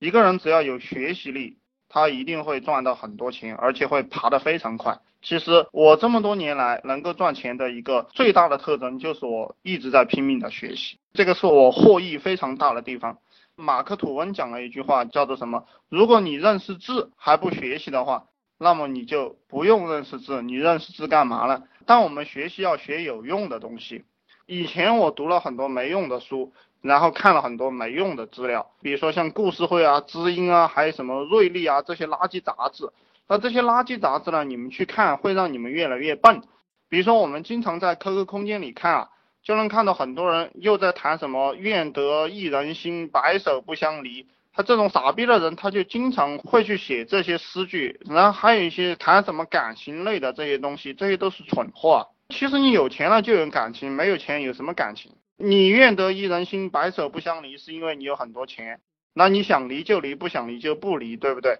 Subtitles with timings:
[0.00, 1.58] 一个人只要有学习力，
[1.90, 4.98] 他一定会赚到很多钱，而且会爬得非常快。
[5.20, 13.18] 其实我这么多年来能够赚钱的一个最大的特征，就是我一直在拼命的学习，这个是我获益非常大的地方。
[13.56, 15.66] 马克吐温讲了一句话，叫做什么？
[15.90, 18.24] 如果你认识字还不学习的话，
[18.58, 21.64] 那么你就不用认识字，你认识字干嘛呢？
[21.84, 24.04] 但我们学习要学有用的东西。
[24.50, 26.52] 以前我读了很多没用的书，
[26.82, 32.90] 然后看了很多没用的资料，比如说像故事会啊、知音啊，还有什么瑞丽啊这些垃圾杂志。
[33.28, 36.42] 那这些垃圾杂志呢，你们去看会让你们越来越笨。
[36.88, 39.08] 比如说我们经常在 QQ 空间里看啊，
[39.44, 44.26] 就能看到很多人又在谈什么愿得一人心，白首不相离。
[44.52, 52.08] 他这种傻逼的人，他就经常会去写这些诗句，然后还有一些谈什么感情类的这些东西，这些都是蠢话。
[52.30, 55.12] 其实你有钱了就有感情，没有钱有什么感情？
[55.36, 58.80] 你愿得一人心，白首不相离，是因为你有很多钱。
[59.12, 61.58] 那你想离就离，不想离就不离，对不对？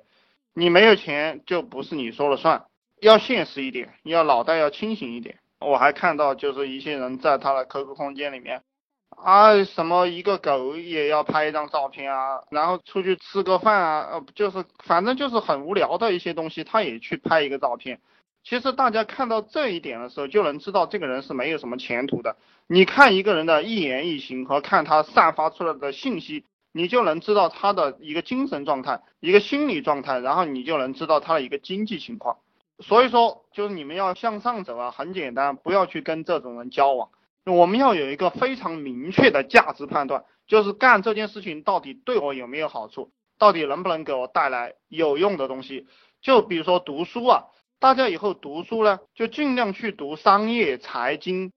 [0.55, 2.65] 你没有钱就不是你说了算，
[3.01, 5.39] 要现实一点，要脑袋要清醒一点。
[5.61, 8.63] 我还看到就是一些人在他的 QQ 空间里面，
[9.11, 18.01] 啊什么一个狗也要拍一张照片啊，然后出去吃个饭啊，呃就是反正就是很无聊的一些东西，他也去拍一个照片。
[18.43, 22.37] 其实大家看到这一点的时候，就能知道这个人是没有什么前途的。
[22.67, 32.39] 你看一个人的一言一行和看他散发出来的信息，你就能知道他的一个精神状态、一个心理状态，然后你就能知道他的一个经济情况。
[32.79, 37.11] 所以说，就是你们要向上走啊，很简单，不要去跟这种人交往。
[37.45, 45.87] 我们要有一个非常明确的价值判断，就是干这件事情到底对我有没有好处，到底能不能给我带来有用的东西。
[46.23, 47.45] 就比如说读书啊。
[47.81, 51.51] 大家以后读书呢，就尽量去读商业、财经，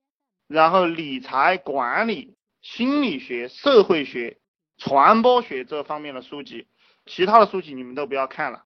[0.48, 4.38] 然后理财、管理、心理学、社会学、
[4.78, 6.66] 传播学这方面的书籍，
[7.06, 8.64] 其他的书籍你们都不要看了，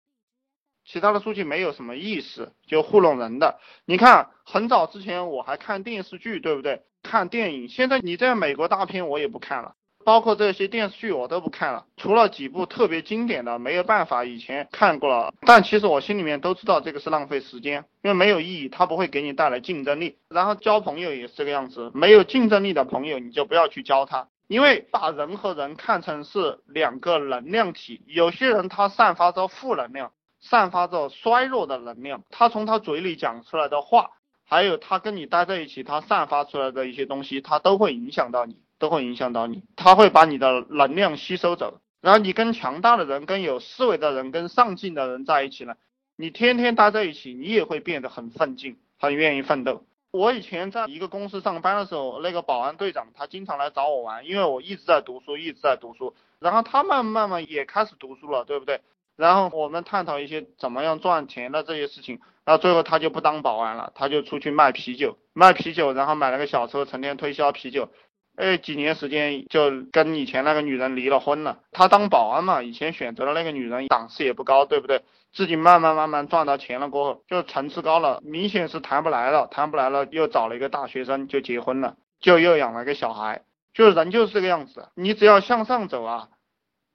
[0.86, 3.60] 其他的书籍没有什么意思，就糊弄人的。
[3.86, 6.84] 你看，很早之前我还看电视剧，对不对？
[7.02, 9.74] 看电影，现在你在美国大片我也不看了。
[10.08, 15.34] 包括这些电视剧我都不看了，除了几部特别经典的，没有办法，以前看过了。
[15.42, 20.18] 但其实我心里面都知道这个是浪费时间，因为没有意义，它不会给你带来竞争力。
[20.30, 34.12] 然后交朋友也是这个样子，没有竞争力的朋友你就不要去交他，因为把人和人看成是两个能量体，有些人他散发着负能量，散发着衰弱的能量，他从他嘴里讲出来的话，
[34.46, 38.56] 还有他跟你待在一起，他散发出来的一些东西，他都会影响到你。
[38.80, 45.76] 都会影响到你，他会把你的能量吸收走，然后你跟强大的人、跟有思维的人、跟上进的人在一起呢，
[46.16, 49.84] 你天天待在一起，你也会变得很奋进，很愿意奋斗。
[50.12, 58.82] 我以前在一个公司上班的时候，那个保安队长他经常来找我玩，因为我一直在读书，一直在读书，然后他慢慢慢也开始读书了，对不对？
[59.16, 67.90] 然后我们探讨一些怎么样赚钱的这些事情，然后最后他就不当保安了，他就出去卖啤酒，卖啤酒，然后买了个小车，成天推销啤酒。
[68.38, 71.58] 哎，几年时间就跟以前那个女人离了婚了。
[71.72, 75.02] 他当保安嘛，以前选择的那个女人档次也不高，对不对？
[75.34, 83.42] 自己慢慢慢慢赚到钱了过后，就层次高了，明显是谈不来了，谈不来了，又找了一个大学生就结婚了，就又养了个小孩。
[83.74, 86.30] 就是人就是这个样子，你只要向上走啊。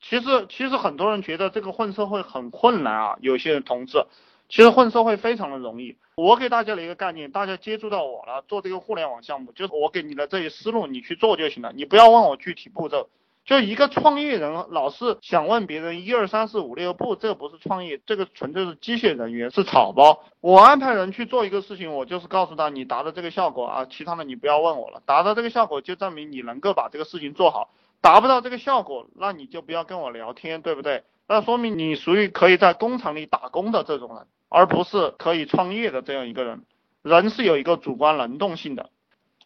[0.01, 4.07] 其实其实很多人觉得这个混社会很困难啊，有些人同志。
[4.53, 13.09] 其实混社会非常的容易，我给大家的一个概念，大家接触到我了，做这个互联网项目，就是我给你的这些思路，你去做就行了，你不要问我具体步骤。
[13.47, 20.23] 就一个创业人老是想问别人一二三四五六步，这不是创业，这个纯粹是机械人员，是草包。
[20.43, 25.03] 我安排人去做一个事情，我就是告诉他你达到这个效果啊，其他的你不要问我了。
[25.07, 27.71] 达到这个效果就证明你能够把这个事情做好，
[28.03, 31.05] 达不到这个效果，那你就不要跟我聊天，对不对？
[31.27, 34.27] 那说明你属于可以在工厂里打工的这种人。
[34.53, 36.63] 而不是可以创业的这样一个人，
[37.01, 38.91] 人是有一个主观能动性的。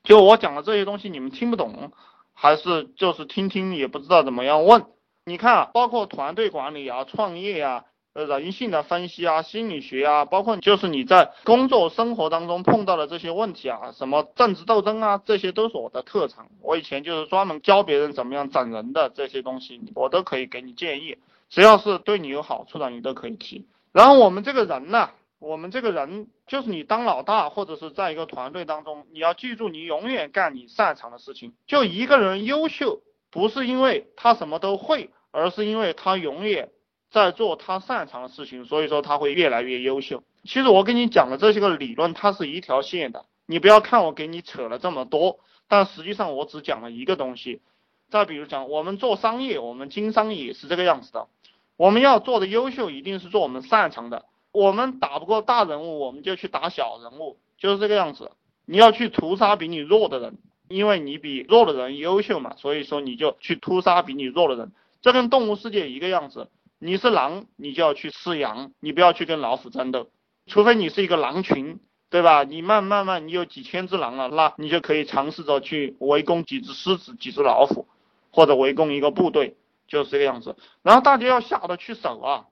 [0.03, 1.93] 就我讲的这些东西，你们听不懂，
[2.35, 4.85] 还是就是听听也不知道怎么样问。
[5.25, 16.49] 你看啊，包括团队管理啊、创业啊、人性的分析啊、心理学啊，包括就是你在工作生活当中碰到的这些问题啊，什么政治斗争啊，这些都是我的特长。
[16.63, 23.67] 我以前就是专门教别人怎么样整人的这些东西，我都可以给你建议，只要是对你有好处的，你都可以提。
[23.97, 25.09] 然后我们这个人呢，
[25.39, 31.55] 我们这个人就是你当老大或者是在一个团队当中，你要记住，你永远干你擅长的事情。
[31.67, 33.01] 就一个人优秀，
[33.31, 36.69] 不是因为他什么都会，而是因为他永远
[37.11, 40.23] 在做他擅长的事情，所以说他会越来越优秀。
[40.45, 47.63] 其实我跟你讲的这些个理论，它是一条线的，你不要看我给你扯了这么多，但实际上我只讲了一个东西。
[48.11, 51.29] 再比如讲，我们做商业，我们经商也是这个样子的。
[51.77, 54.25] 我们要做的优秀，一定是做我们擅长的。
[54.53, 58.31] 我们打不过大人物，我们就去打小人物，就是这个样子。
[58.65, 60.39] 你要去屠杀比你弱的人，
[60.69, 64.73] 因为你比弱的人优秀嘛，所以说你就去屠杀比你弱的人。
[65.03, 70.09] 这跟动物世界一个样子，你是狼，你就要去吃羊，你不要去跟老虎争斗，
[70.47, 72.43] 除非你是一个狼群，对吧？
[72.43, 77.87] 你慢慢慢，你有几千只狼了，那你就可以尝试着去围攻几只狮子、几只老虎，
[78.33, 80.57] 或者围攻一个部队，就是这个样子。
[80.83, 82.47] 然后大家要下得去手啊，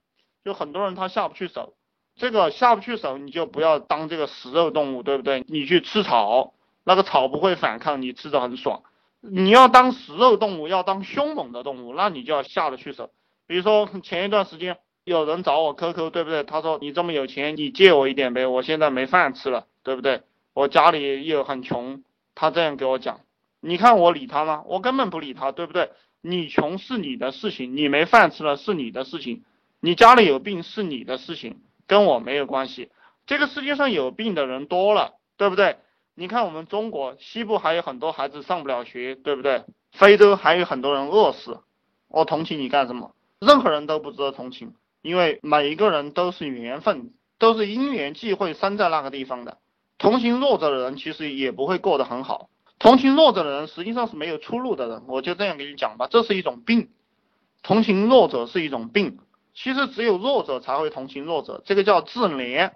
[0.45, 1.75] 就很多人他下不去手，
[2.17, 5.45] 这个下不去手，你就不要当这个食肉动物，对不对？
[5.49, 6.55] 你去吃草，
[6.85, 8.83] 那个草不会反抗，你吃着很爽。
[9.21, 13.11] 你要当食肉动物，要当凶猛的动物，那你就要下得去手。
[13.47, 16.45] 比如说前一段时间有人找我 QQ，对不对？
[16.45, 20.23] 他说你这么有钱，你借我一点呗，我现在没饭吃了，对不对？
[20.53, 22.05] 我家里又很穷，
[22.35, 23.21] 他这样给我讲，
[23.61, 24.63] 你看我理他吗？
[24.67, 25.91] 我根本不理他，对不对？
[26.27, 29.45] 你穷是你的事情，你没饭吃了是你的事情，
[29.79, 32.91] 你家里有病是你的事情，跟我没有关系。
[33.27, 35.77] 这个世界上有病的人多了，对不对？
[36.15, 39.65] 你看，我们中国西部还有很多孩子上不了学，对不对？
[39.93, 41.61] 非洲还有很多人饿死，
[42.09, 43.15] 我同情你干什么？
[43.39, 44.73] 任何人都不值得同情，
[45.03, 49.59] 因为每一个人都是缘分，都是因缘际会生在那个地方的。
[49.99, 52.49] 同情弱者的人，其实也不会过得很好。
[52.79, 55.03] 同情弱者的人，实际上是没有出路的人。
[55.09, 56.91] 我就这样给你讲吧，这是一种病。
[57.63, 59.19] 同情弱者是一种病，
[59.55, 62.73] 其实只有弱者才会同情弱者，这个叫自怜。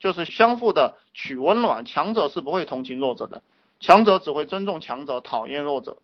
[0.00, 3.40] 就是相互的取温暖，强者是不会同情弱者的，
[3.78, 5.98] 强者只会尊重强者，讨厌弱者。